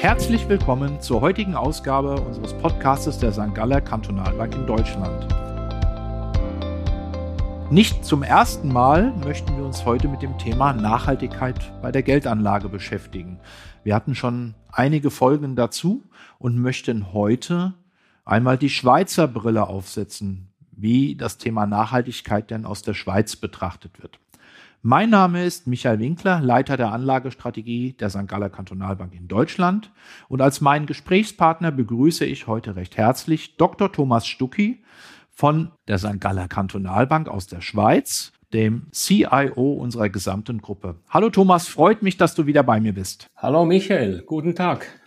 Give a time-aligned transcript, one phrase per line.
[0.00, 3.54] Herzlich willkommen zur heutigen Ausgabe unseres Podcastes der St.
[3.54, 5.28] Galler Kantonalbank in Deutschland.
[7.70, 12.70] Nicht zum ersten Mal möchten wir uns heute mit dem Thema Nachhaltigkeit bei der Geldanlage
[12.70, 13.40] beschäftigen.
[13.84, 16.08] Wir hatten schon einige Folgen dazu
[16.38, 17.74] und möchten heute
[18.24, 24.18] einmal die Schweizer Brille aufsetzen, wie das Thema Nachhaltigkeit denn aus der Schweiz betrachtet wird.
[24.82, 28.26] Mein Name ist Michael Winkler, Leiter der Anlagestrategie der St.
[28.26, 29.92] Galler Kantonalbank in Deutschland.
[30.28, 33.92] Und als meinen Gesprächspartner begrüße ich heute recht herzlich Dr.
[33.92, 34.82] Thomas Stucki
[35.28, 36.18] von der St.
[36.18, 40.96] Galler Kantonalbank aus der Schweiz, dem CIO unserer gesamten Gruppe.
[41.10, 43.26] Hallo Thomas, freut mich, dass du wieder bei mir bist.
[43.36, 44.99] Hallo Michael, guten Tag.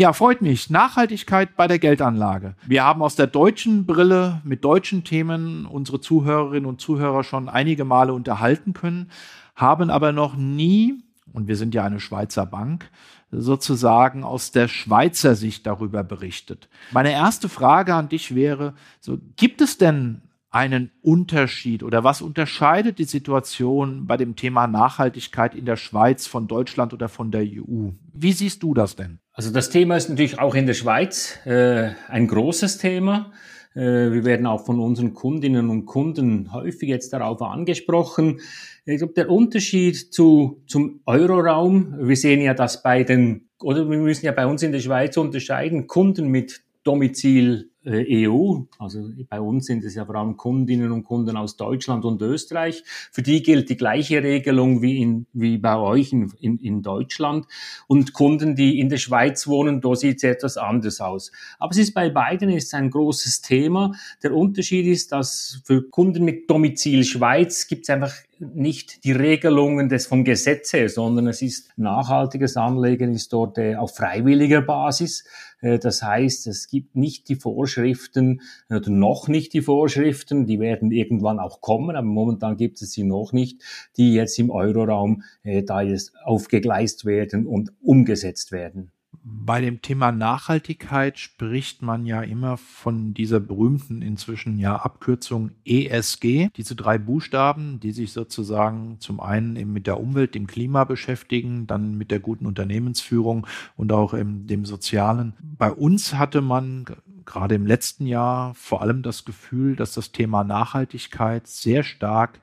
[0.00, 0.70] Ja, freut mich.
[0.70, 2.54] Nachhaltigkeit bei der Geldanlage.
[2.66, 7.84] Wir haben aus der deutschen Brille mit deutschen Themen unsere Zuhörerinnen und Zuhörer schon einige
[7.84, 9.10] Male unterhalten können,
[9.56, 11.02] haben aber noch nie,
[11.34, 12.88] und wir sind ja eine Schweizer Bank,
[13.30, 16.70] sozusagen aus der Schweizer Sicht darüber berichtet.
[16.92, 22.98] Meine erste Frage an dich wäre, so, gibt es denn einen Unterschied oder was unterscheidet
[22.98, 27.90] die Situation bei dem Thema Nachhaltigkeit in der Schweiz von Deutschland oder von der EU?
[28.12, 29.20] Wie siehst du das denn?
[29.32, 33.32] Also das Thema ist natürlich auch in der Schweiz äh, ein großes Thema.
[33.74, 38.40] Äh, wir werden auch von unseren Kundinnen und Kunden häufig jetzt darauf angesprochen.
[38.84, 43.98] Ich glaube, der Unterschied zu, zum Euroraum, wir sehen ja, dass bei den, oder wir
[43.98, 49.66] müssen ja bei uns in der Schweiz unterscheiden, Kunden mit Domizil EU, also bei uns
[49.66, 52.82] sind es ja vor allem Kundinnen und Kunden aus Deutschland und Österreich.
[53.10, 57.46] Für die gilt die gleiche Regelung wie, in, wie bei euch in, in, in Deutschland.
[57.86, 61.32] Und Kunden, die in der Schweiz wohnen, da sieht es etwas anders aus.
[61.58, 63.92] Aber es ist bei beiden ist ein großes Thema.
[64.22, 69.88] Der Unterschied ist, dass für Kunden mit Domizil Schweiz gibt es einfach nicht die Regelungen
[69.88, 75.24] des vom Gesetz her, sondern es ist nachhaltiges Anlegen ist dort äh, auf freiwilliger Basis.
[75.60, 80.90] Äh, das heißt, es gibt nicht die Vorschriften oder noch nicht die Vorschriften, die werden
[80.90, 83.62] irgendwann auch kommen, aber momentan gibt es sie noch nicht,
[83.96, 88.90] die jetzt im Euroraum äh, da jetzt aufgegleist werden und umgesetzt werden.
[89.22, 96.48] Bei dem Thema Nachhaltigkeit spricht man ja immer von dieser berühmten inzwischen ja Abkürzung ESG,
[96.56, 101.66] diese drei Buchstaben, die sich sozusagen zum einen eben mit der Umwelt, dem Klima beschäftigen,
[101.66, 105.34] dann mit der guten Unternehmensführung und auch dem Sozialen.
[105.42, 106.86] Bei uns hatte man
[107.26, 112.40] gerade im letzten Jahr vor allem das Gefühl, dass das Thema Nachhaltigkeit sehr stark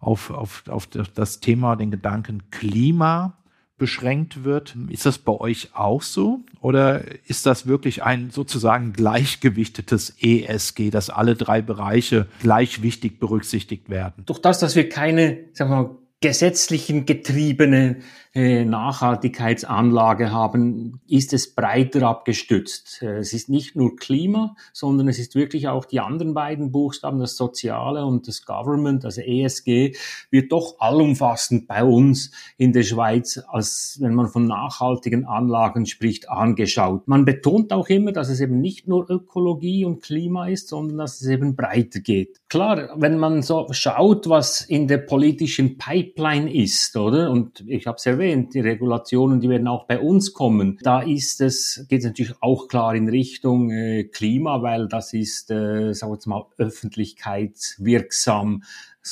[0.00, 3.37] auf, auf, auf das Thema, den Gedanken Klima
[3.78, 4.76] beschränkt wird.
[4.90, 6.40] Ist das bei euch auch so?
[6.60, 13.88] Oder ist das wirklich ein sozusagen gleichgewichtetes ESG, dass alle drei Bereiche gleich wichtig berücksichtigt
[13.88, 14.24] werden?
[14.26, 15.90] Durch das, dass wir keine, sagen wir mal,
[16.20, 18.00] gesetzlichen getriebene
[18.38, 23.02] Nachhaltigkeitsanlage haben, ist es breiter abgestützt.
[23.02, 27.18] Äh, es ist nicht nur Klima, sondern es ist wirklich auch die anderen beiden Buchstaben,
[27.18, 29.96] das Soziale und das Government, also ESG,
[30.30, 36.28] wird doch allumfassend bei uns in der Schweiz, als wenn man von nachhaltigen Anlagen spricht,
[36.30, 37.08] angeschaut.
[37.08, 41.20] Man betont auch immer, dass es eben nicht nur Ökologie und Klima ist, sondern dass
[41.20, 42.40] es eben breiter geht.
[42.48, 47.30] Klar, wenn man so schaut, was in der politischen Pipeline ist, oder?
[47.30, 50.78] Und ich habe es erwähnt, erwähnt, die Regulationen, die werden auch bei uns kommen.
[50.82, 55.50] Da ist es, geht es natürlich auch klar in Richtung äh, Klima, weil das ist,
[55.50, 58.62] äh, sagen wir jetzt mal, öffentlichkeitswirksam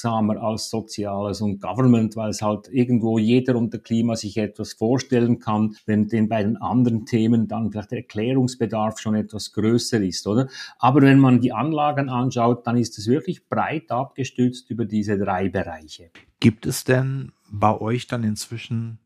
[0.01, 5.39] samer als Soziales und Government, weil es halt irgendwo jeder unter Klima sich etwas vorstellen
[5.39, 10.27] kann, wenn den bei den anderen Themen dann vielleicht der Erklärungsbedarf schon etwas größer ist,
[10.27, 10.49] oder?
[10.79, 15.49] Aber wenn man die Anlagen anschaut, dann ist es wirklich breit abgestützt über diese drei
[15.49, 16.11] Bereiche.
[16.41, 18.99] Gibt es denn bei euch dann inzwischen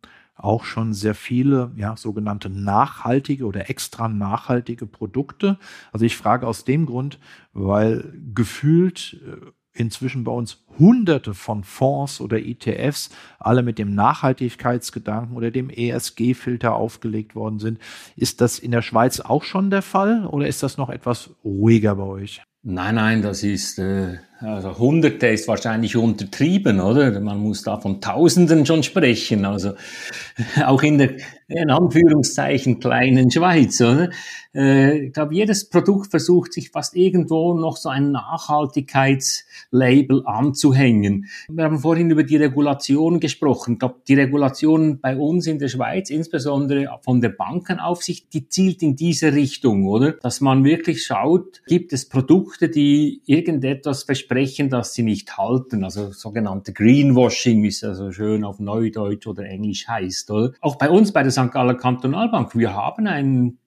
[0.43, 5.59] auch schon sehr viele ja, sogenannte nachhaltige oder extra nachhaltige Produkte.
[5.93, 7.19] Also ich frage aus dem Grund,
[7.53, 15.37] weil gefühlt äh, inzwischen bei uns hunderte von Fonds oder ETFs alle mit dem Nachhaltigkeitsgedanken
[15.37, 17.79] oder dem ESG-Filter aufgelegt worden sind.
[18.17, 21.97] Ist das in der Schweiz auch schon der Fall oder ist das noch etwas ruhiger
[21.97, 22.43] bei euch?
[22.63, 27.21] Nein, nein, das ist äh, also Hunderte ist wahrscheinlich untertrieben, oder?
[27.21, 29.45] Man muss da von Tausenden schon sprechen.
[29.45, 29.75] Also
[30.65, 31.11] auch in der
[31.49, 34.09] in Anführungszeichen kleinen Schweiz, oder?
[34.55, 41.27] Äh, ich glaube, jedes Produkt versucht sich fast irgendwo noch so ein Nachhaltigkeitslabel anzuhängen.
[41.49, 43.75] Wir haben vorhin über die Regulation gesprochen.
[43.75, 48.81] Ich glaube, die Regulation bei uns in der Schweiz, insbesondere von der Bankenaufsicht, die zielt
[48.83, 50.13] in diese Richtung, oder?
[50.13, 55.83] Dass man wirklich schaut, gibt es Produkte, die irgendetwas versprechen Versprechen, das sie nicht halten,
[55.83, 60.31] also sogenannte Greenwashing, wie es ja so schön auf Neudeutsch oder Englisch heißt.
[60.31, 60.53] Oder?
[60.61, 61.51] Auch bei uns bei der St.
[61.51, 63.59] Galler Kantonalbank, wir haben ein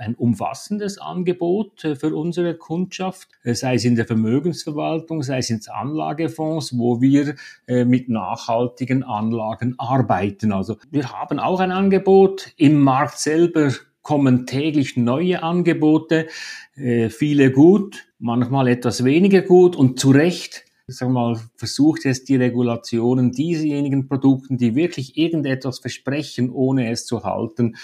[0.00, 5.48] ein umfassendes Angebot äh, für unsere Kundschaft, äh, sei es in der Vermögensverwaltung, sei es
[5.48, 7.36] in Anlagefonds, wo wir
[7.68, 10.52] äh, mit nachhaltigen Anlagen arbeiten.
[10.52, 12.52] Also wir haben auch ein Angebot.
[12.56, 13.70] Im Markt selber
[14.04, 16.28] kommen täglich neue Angebote,
[16.76, 23.32] viele gut, manchmal etwas weniger gut und zu Recht sag mal, versucht jetzt die Regulationen
[23.32, 27.76] diesejenigen Produkten, die wirklich irgendetwas versprechen, ohne es zu halten,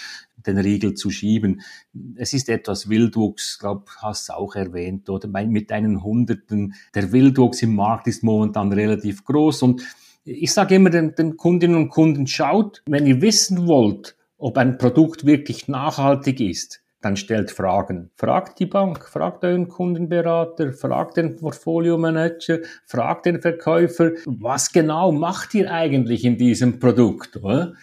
[0.45, 1.61] den Riegel zu schieben.
[2.15, 6.73] Es ist etwas Wildwuchs, glaube hast du auch erwähnt, oder mit deinen Hunderten.
[6.93, 9.81] Der Wildwuchs im Markt ist momentan relativ groß und
[10.23, 14.79] ich sage immer den, den Kundinnen und Kunden, schaut, wenn ihr wissen wollt, ob ein
[14.79, 18.09] Produkt wirklich nachhaltig ist, dann stellt Fragen.
[18.15, 25.53] Fragt die Bank, fragt euren Kundenberater, fragt den Portfolio-Manager, fragt den Verkäufer, was genau macht
[25.53, 27.37] ihr eigentlich in diesem Produkt?
[27.37, 27.73] Oder?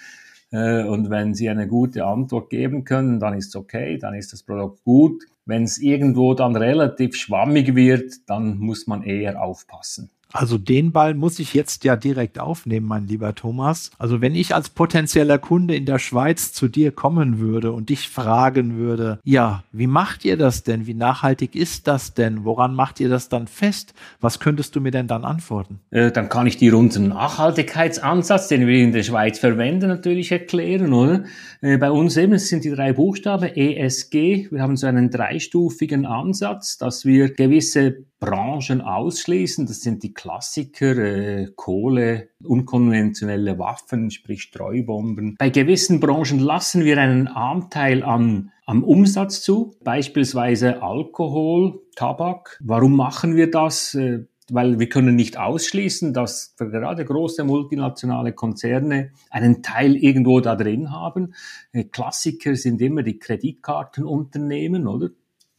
[0.50, 4.32] Äh, und wenn Sie eine gute Antwort geben können, dann ist es okay, dann ist
[4.32, 5.24] das Produkt gut.
[5.44, 10.10] Wenn es irgendwo dann relativ schwammig wird, dann muss man eher aufpassen.
[10.32, 13.90] Also den Ball muss ich jetzt ja direkt aufnehmen, mein lieber Thomas.
[13.98, 18.10] Also wenn ich als potenzieller Kunde in der Schweiz zu dir kommen würde und dich
[18.10, 20.86] fragen würde, ja, wie macht ihr das denn?
[20.86, 22.44] Wie nachhaltig ist das denn?
[22.44, 23.94] Woran macht ihr das dann fest?
[24.20, 25.80] Was könntest du mir denn dann antworten?
[25.90, 30.92] Äh, dann kann ich dir unseren Nachhaltigkeitsansatz, den wir in der Schweiz verwenden, natürlich erklären,
[30.92, 31.24] oder?
[31.62, 34.48] Äh, bei uns eben sind die drei Buchstaben ESG.
[34.50, 39.66] Wir haben so einen dreistufigen Ansatz, dass wir gewisse Branchen ausschließen.
[39.66, 45.36] Das sind die Klassiker, äh, Kohle, unkonventionelle Waffen, sprich Streubomben.
[45.38, 52.58] Bei gewissen Branchen lassen wir einen Anteil an am Umsatz zu, beispielsweise Alkohol, Tabak.
[52.64, 53.94] Warum machen wir das?
[53.94, 60.56] Äh, weil wir können nicht ausschließen, dass gerade große multinationale Konzerne einen Teil irgendwo da
[60.56, 61.34] drin haben.
[61.70, 65.10] Äh, Klassiker sind immer die Kreditkartenunternehmen, oder?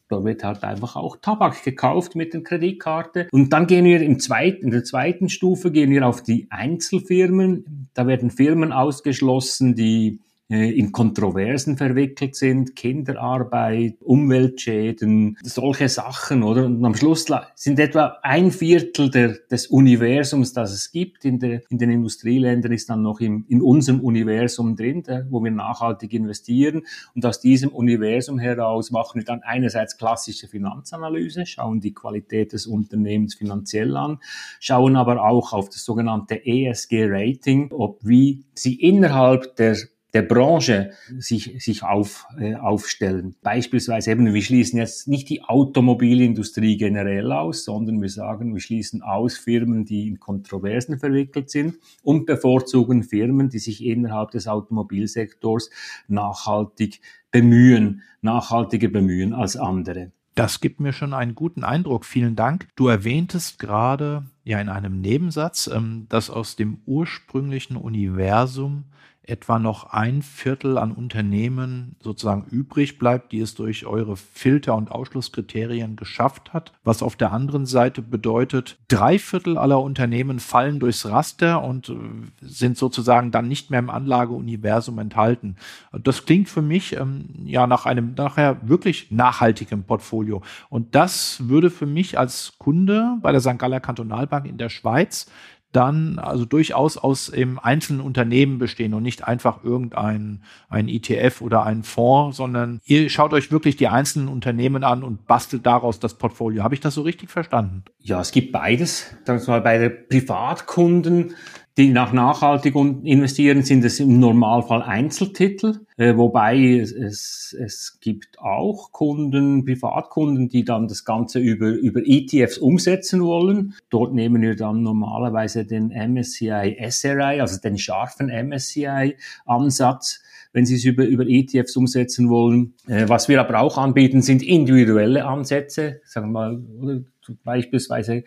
[0.09, 3.27] Da wird halt einfach auch Tabak gekauft mit der Kreditkarte.
[3.31, 7.89] Und dann gehen wir im zweiten, in der zweiten Stufe gehen wir auf die Einzelfirmen.
[7.93, 10.19] Da werden Firmen ausgeschlossen, die
[10.49, 16.65] in Kontroversen verwickelt sind, Kinderarbeit, Umweltschäden, solche Sachen, oder?
[16.65, 21.61] Und am Schluss sind etwa ein Viertel der, des Universums, das es gibt in, der,
[21.69, 26.13] in den Industrieländern, ist dann noch im, in unserem Universum drin, der, wo wir nachhaltig
[26.13, 26.81] investieren.
[27.13, 32.65] Und aus diesem Universum heraus machen wir dann einerseits klassische Finanzanalyse, schauen die Qualität des
[32.65, 34.17] Unternehmens finanziell an,
[34.59, 39.77] schauen aber auch auf das sogenannte ESG-Rating, ob wie sie innerhalb der
[40.13, 43.35] der Branche sich, sich auf, äh, aufstellen.
[43.41, 49.01] Beispielsweise eben, wir schließen jetzt nicht die Automobilindustrie generell aus, sondern wir sagen, wir schließen
[49.01, 55.69] aus Firmen, die in Kontroversen verwickelt sind und bevorzugen Firmen, die sich innerhalb des Automobilsektors
[56.07, 57.01] nachhaltig
[57.31, 60.11] bemühen, nachhaltiger bemühen als andere.
[60.39, 62.05] Das gibt mir schon einen guten Eindruck.
[62.05, 62.69] Vielen Dank.
[62.77, 68.85] Du erwähntest gerade ja in einem Nebensatz, ähm, dass aus dem ursprünglichen Universum
[69.29, 74.91] etwa noch ein Viertel an Unternehmen sozusagen übrig bleibt, die es durch eure Filter- und
[74.91, 76.73] Ausschlusskriterien geschafft hat.
[76.83, 81.95] Was auf der anderen Seite bedeutet, drei Viertel aller Unternehmen fallen durchs Raster und äh,
[82.41, 85.55] sind sozusagen dann nicht mehr im Anlageuniversum enthalten.
[85.91, 90.41] Das klingt für mich ähm, ja nach einem nachher wirklich nachhaltigen Portfolio.
[90.69, 93.59] Und das würde für mich als Kunde bei der St.
[93.59, 95.27] Galler Kantonalbank in der Schweiz
[95.71, 101.63] dann also durchaus aus im einzelnen Unternehmen bestehen und nicht einfach irgendein ein ETF oder
[101.63, 106.15] ein Fonds, sondern ihr schaut euch wirklich die einzelnen Unternehmen an und bastelt daraus das
[106.15, 106.63] Portfolio.
[106.63, 107.83] Habe ich das so richtig verstanden?
[107.99, 109.15] Ja, es gibt beides.
[109.25, 111.35] Sagen wir mal, bei den Privatkunden
[111.79, 118.37] die nach nachhaltig investieren, sind es im Normalfall Einzeltitel, äh, wobei es, es, es gibt
[118.37, 123.75] auch Kunden, Privatkunden, die dann das Ganze über, über ETFs umsetzen wollen.
[123.89, 130.21] Dort nehmen wir dann normalerweise den MSCI SRI, also den scharfen MSCI Ansatz
[130.51, 132.73] wenn Sie es über, über ETFs umsetzen wollen.
[132.87, 137.01] Äh, was wir aber auch anbieten, sind individuelle Ansätze, sagen wir mal, oder
[137.43, 138.23] beispielsweise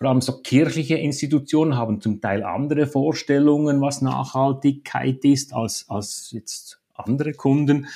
[0.00, 6.30] vor allem so kirchliche Institutionen haben zum Teil andere Vorstellungen, was Nachhaltigkeit ist, als, als
[6.32, 7.86] jetzt andere Kunden.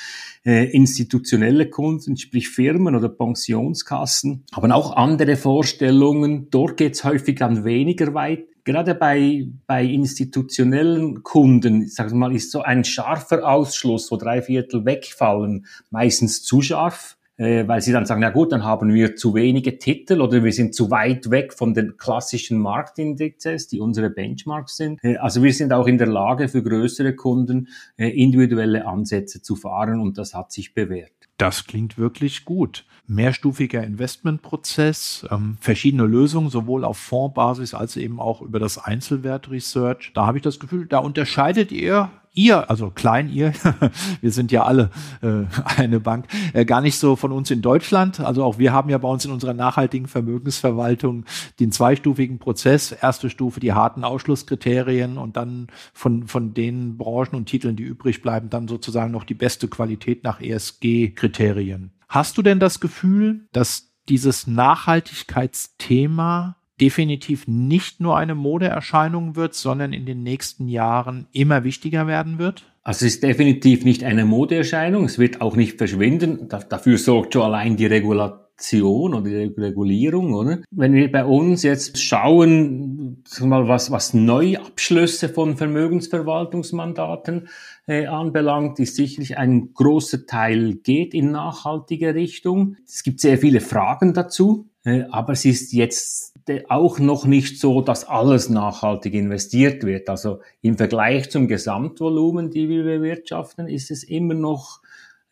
[0.45, 6.49] Äh, institutionelle Kunden, sprich Firmen oder Pensionskassen, haben auch andere Vorstellungen.
[6.51, 8.49] Dort geht es häufig dann weniger weit.
[8.65, 14.43] Gerade bei, bei institutionellen Kunden, sagen wir mal, ist so ein scharfer Ausschluss, wo drei
[14.43, 19.17] Viertel wegfallen, meistens zu scharf äh, weil sie dann sagen, na gut, dann haben wir
[19.17, 24.11] zu wenige Titel oder wir sind zu weit weg von den klassischen Marktindexes, die unsere
[24.11, 25.03] Benchmarks sind.
[25.03, 29.57] Äh, also wir sind auch in der Lage für größere Kunden äh, individuelle Ansätze zu
[29.57, 31.13] fahren und das hat sich bewährt.
[31.37, 32.87] Das klingt wirklich gut.
[33.07, 40.13] Mehrstufiger Investmentprozess, ähm, verschiedene Lösungen, sowohl auf Fondsbasis als eben auch über das Einzelwert-Research.
[40.15, 43.53] Da habe ich das Gefühl, da unterscheidet ihr ihr, also klein ihr,
[44.21, 44.91] wir sind ja alle
[45.23, 48.21] äh, eine Bank, äh, gar nicht so von uns in Deutschland.
[48.21, 51.25] Also auch wir haben ja bei uns in unserer nachhaltigen Vermögensverwaltung
[51.61, 52.93] den zweistufigen Prozess.
[52.93, 58.21] Erste Stufe die harten Ausschlusskriterien und dann von, von den Branchen und Titeln, die übrig
[58.21, 61.93] bleiben, dann sozusagen noch die beste Qualität nach ESG-Kriterien.
[62.09, 69.93] Hast du denn das Gefühl, dass dieses Nachhaltigkeitsthema definitiv nicht nur eine Modeerscheinung wird, sondern
[69.93, 72.65] in den nächsten Jahren immer wichtiger werden wird?
[72.83, 76.49] Also es ist definitiv nicht eine Modeerscheinung, es wird auch nicht verschwinden.
[76.49, 80.59] dafür sorgt schon allein die Regulation oder die Regulierung, oder?
[80.71, 87.49] Wenn wir bei uns jetzt schauen, mal was, was Neuabschlüsse von Vermögensverwaltungsmandaten
[87.87, 92.77] äh, anbelangt, ist sicherlich ein großer Teil geht in nachhaltige Richtung.
[92.87, 94.69] Es gibt sehr viele Fragen dazu,
[95.11, 96.35] aber es ist jetzt
[96.69, 100.11] auch noch nicht so, dass alles nachhaltig investiert wird.
[100.11, 104.83] Also im Vergleich zum Gesamtvolumen, die wir bewirtschaften, ist es immer noch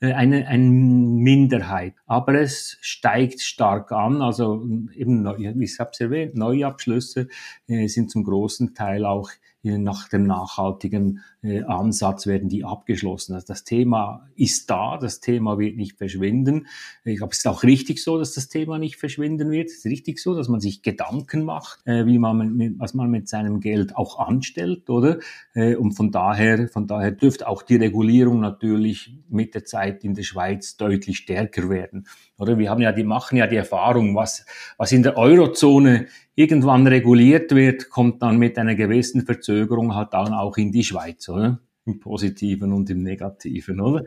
[0.01, 1.95] äh, eine, eine Minderheit.
[2.07, 4.23] Aber es steigt stark an.
[4.23, 7.29] Also eben, wie ich habe es erwähnt, Neuabschlüsse
[7.69, 9.31] äh, sind zum großen Teil auch
[9.63, 13.35] nach dem nachhaltigen äh, Ansatz werden die abgeschlossen.
[13.35, 16.67] Also das Thema ist da, das Thema wird nicht verschwinden.
[17.05, 19.69] Ich glaube, es ist auch richtig so, dass das Thema nicht verschwinden wird.
[19.69, 23.11] Es ist richtig so, dass man sich Gedanken macht, äh, wie man mit, was man
[23.11, 25.19] mit seinem Geld auch anstellt, oder?
[25.55, 30.15] Äh, und von daher, von daher dürfte auch die Regulierung natürlich mit der Zeit in
[30.15, 32.07] der Schweiz deutlich stärker werden.
[32.37, 34.45] Oder wir haben ja, die machen ja die Erfahrung, was,
[34.77, 40.33] was in der Eurozone irgendwann reguliert wird, kommt dann mit einer gewissen Verzögerung halt dann
[40.33, 41.61] auch in die Schweiz, oder?
[41.85, 44.05] Im Positiven und im Negativen, oder?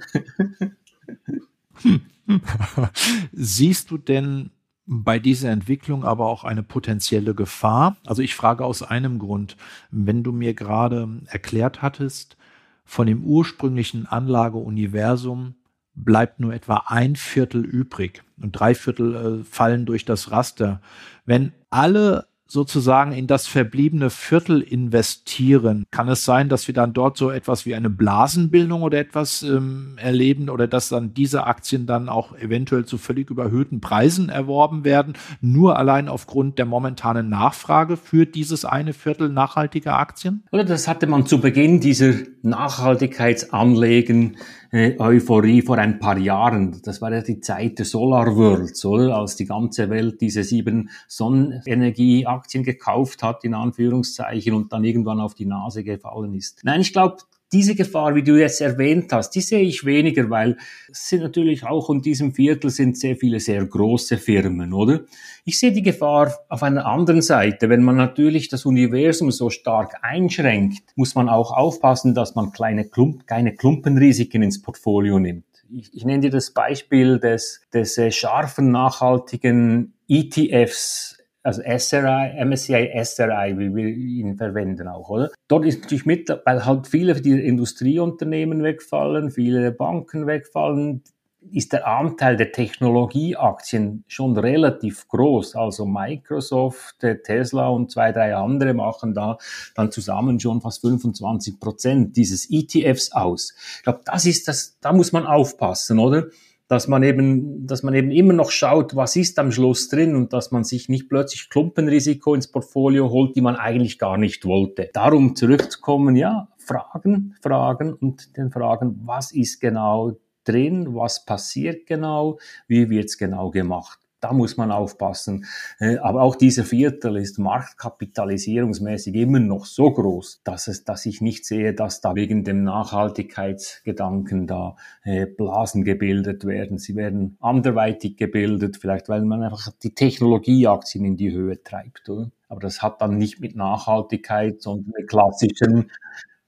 [3.34, 4.52] Siehst du denn
[4.88, 7.98] bei dieser Entwicklung aber auch eine potenzielle Gefahr?
[8.06, 9.58] Also ich frage aus einem Grund.
[9.92, 12.38] Wenn du mir gerade erklärt hattest,
[12.86, 15.56] von dem ursprünglichen Anlageuniversum
[15.96, 20.82] bleibt nur etwa ein Viertel übrig und drei Viertel äh, fallen durch das Raster.
[21.26, 27.18] Wenn alle sozusagen in das verbliebene Viertel investieren, kann es sein, dass wir dann dort
[27.18, 32.08] so etwas wie eine Blasenbildung oder etwas ähm, erleben oder dass dann diese Aktien dann
[32.08, 38.28] auch eventuell zu völlig überhöhten Preisen erworben werden, nur allein aufgrund der momentanen Nachfrage für
[38.28, 40.44] dieses eine Viertel nachhaltiger Aktien?
[40.52, 44.38] Oder das hatte man zu Beginn dieser Nachhaltigkeitsanlegen
[44.76, 46.82] äh, Euphorie vor ein paar Jahren.
[46.84, 49.16] Das war ja die Zeit der Solar Worlds, oder?
[49.16, 55.34] Als die ganze Welt diese sieben Sonnenenergieaktien gekauft hat, in Anführungszeichen, und dann irgendwann auf
[55.34, 56.60] die Nase gefallen ist.
[56.66, 57.18] Nein, ich glaube,
[57.56, 60.58] diese Gefahr, wie du jetzt erwähnt hast, die sehe ich weniger, weil
[60.92, 65.06] es sind natürlich auch in diesem Viertel sind sehr viele sehr große Firmen, oder?
[65.46, 67.70] Ich sehe die Gefahr auf einer anderen Seite.
[67.70, 72.90] Wenn man natürlich das Universum so stark einschränkt, muss man auch aufpassen, dass man kleine,
[72.90, 75.46] Klump, kleine Klumpenrisiken ins Portfolio nimmt.
[75.72, 81.15] Ich, ich nenne dir das Beispiel des, des äh, scharfen, nachhaltigen ETFs
[81.46, 85.30] also SRI, MSCI SRI, wie wir ihn verwenden auch, oder?
[85.48, 91.04] Dort ist natürlich mit, weil halt viele die Industrieunternehmen wegfallen, viele Banken wegfallen,
[91.52, 95.56] ist der Anteil der Technologieaktien schon relativ groß.
[95.56, 99.38] Also Microsoft, Tesla und zwei, drei andere machen da
[99.76, 103.54] dann zusammen schon fast 25 Prozent dieses ETFs aus.
[103.78, 106.26] Ich glaube, das ist das, da muss man aufpassen, oder?
[106.68, 110.34] Dass man eben, dass man eben immer noch schaut, was ist am Schluss drin und
[110.34, 114.90] dass man sich nicht plötzlich Klumpenrisiko ins Portfolio holt, die man eigentlich gar nicht wollte.
[114.94, 122.40] Darum zurückzukommen, ja, Fragen, Fragen und den Fragen, was ist genau drin, was passiert genau,
[122.68, 125.46] wie wird's genau gemacht da muss man aufpassen.
[125.80, 131.22] Äh, aber auch dieser Viertel ist marktkapitalisierungsmäßig immer noch so groß, dass es, dass ich
[131.22, 136.78] nicht sehe, dass da wegen dem Nachhaltigkeitsgedanken da äh, Blasen gebildet werden.
[136.78, 142.32] Sie werden anderweitig gebildet, vielleicht weil man einfach die Technologieaktien in die Höhe treibt, oder?
[142.48, 145.92] Aber das hat dann nicht mit Nachhaltigkeit, sondern mit klassischen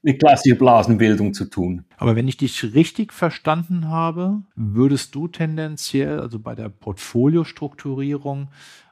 [0.07, 1.83] mit klassischer Blasenbildung zu tun.
[1.97, 8.47] Aber wenn ich dich richtig verstanden habe, würdest du tendenziell, also bei der Portfoliostrukturierung,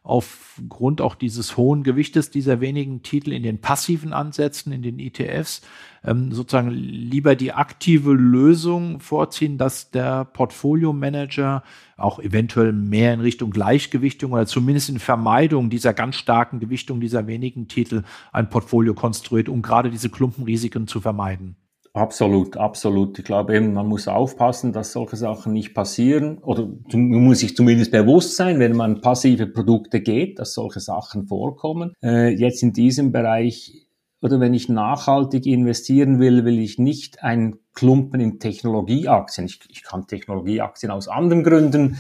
[0.06, 5.62] aufgrund auch dieses hohen Gewichtes dieser wenigen Titel in den passiven Ansätzen, in den ETFs,
[6.04, 11.64] ähm, sozusagen lieber die aktive Lösung vorziehen, dass der Portfolio-Manager
[11.98, 17.26] auch eventuell mehr in Richtung Gleichgewichtung oder zumindest in Vermeidung dieser ganz starken Gewichtung dieser
[17.26, 21.56] wenigen Titel ein Portfolio konstruiert, um gerade diese Klumpenrisiken zu vermeiden.
[21.96, 23.18] Absolut, absolut.
[23.20, 27.56] Ich glaube eben, man muss aufpassen, dass solche Sachen nicht passieren oder man muss sich
[27.56, 31.94] zumindest bewusst sein, wenn man passive Produkte geht, dass solche Sachen vorkommen.
[32.04, 33.88] Äh, jetzt in diesem Bereich
[34.22, 39.48] oder wenn ich nachhaltig investieren will, will ich nicht ein Klumpen in Technologieaktien.
[39.48, 41.98] Ich, ich kann Technologieaktien aus anderen Gründen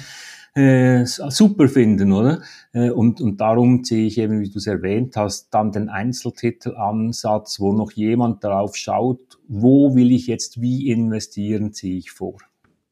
[0.55, 2.41] äh, super finden, oder?
[2.74, 7.59] Äh, und, und darum ziehe ich eben, wie du es erwähnt hast, dann den Einzeltitelansatz,
[7.59, 12.38] wo noch jemand darauf schaut, wo will ich jetzt wie investieren, ziehe ich vor.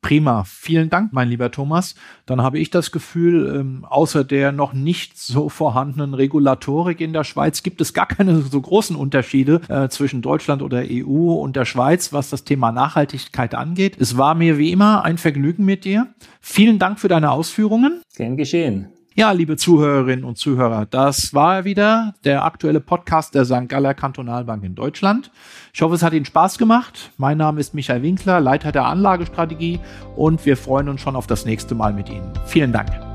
[0.04, 1.96] Prima, vielen Dank, mein lieber Thomas.
[2.26, 7.24] Dann habe ich das Gefühl, ähm, außer der noch nicht so vorhandenen Regulatorik in der
[7.24, 11.64] Schweiz gibt es gar keine so großen Unterschiede äh, zwischen Deutschland oder EU und der
[11.64, 13.96] Schweiz, was das Thema Nachhaltigkeit angeht.
[13.98, 16.08] Es war mir wie immer ein Vergnügen mit dir.
[16.42, 18.02] Vielen Dank für deine Ausführungen.
[18.14, 18.93] Gern geschehen.
[19.16, 23.70] Ja, liebe Zuhörerinnen und Zuhörer, das war wieder der aktuelle Podcast der St.
[23.70, 25.30] Galler Kantonalbank in Deutschland.
[25.72, 27.12] Ich hoffe, es hat Ihnen Spaß gemacht.
[27.18, 29.80] Mein Name ist Michael Winkler, Leiter der Anlagestrategie
[30.16, 32.32] und wir freuen uns schon auf das nächste Mal mit Ihnen.
[32.48, 33.13] Vielen Dank.